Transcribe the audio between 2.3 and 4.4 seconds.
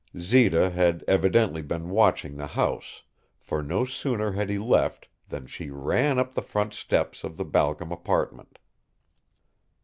the house, for no sooner